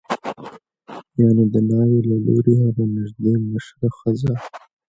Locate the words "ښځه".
3.97-4.33